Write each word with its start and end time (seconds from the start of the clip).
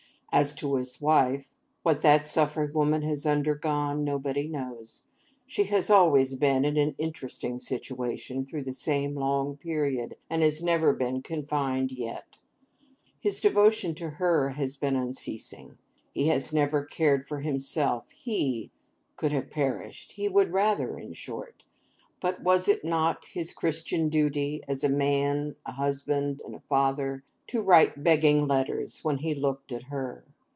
As 0.33 0.53
to 0.55 0.75
his 0.75 1.01
wife, 1.01 1.51
what 1.83 2.01
that 2.03 2.25
suffering 2.25 2.71
woman 2.71 3.01
has 3.01 3.25
undergone, 3.25 4.05
nobody 4.05 4.47
knows. 4.47 5.03
She 5.45 5.65
has 5.65 5.89
always 5.89 6.35
been 6.35 6.63
in 6.63 6.77
an 6.77 6.95
interesting 6.97 7.59
situation 7.59 8.45
through 8.45 8.63
the 8.63 8.71
same 8.71 9.13
long 9.13 9.57
period, 9.57 10.15
and 10.29 10.41
has 10.41 10.63
never 10.63 10.93
been 10.93 11.21
confined 11.21 11.91
yet. 11.91 12.37
His 13.19 13.41
devotion 13.41 13.93
to 13.95 14.09
her 14.11 14.51
has 14.51 14.77
been 14.77 14.95
unceasing. 14.95 15.77
He 16.13 16.27
has 16.29 16.53
never 16.53 16.85
cared 16.85 17.27
for 17.27 17.41
himself; 17.41 18.09
he 18.11 18.71
could 19.17 19.33
have 19.33 19.51
perished—he 19.51 20.29
would 20.29 20.53
rather, 20.53 20.97
in 20.97 21.11
short—but 21.11 22.41
was 22.41 22.69
it 22.69 22.85
not 22.85 23.25
his 23.25 23.51
Christian 23.51 24.07
duty 24.07 24.63
as 24.65 24.81
a 24.81 24.87
man, 24.89 25.57
a 25.65 25.73
husband, 25.73 26.39
and 26.45 26.55
a 26.55 26.61
father,—to 26.61 27.61
write 27.61 28.01
begging 28.01 28.47
letters 28.47 29.03
when 29.03 29.17
he 29.17 29.35
looked 29.35 29.73
at 29.73 29.83
her? 29.83 30.23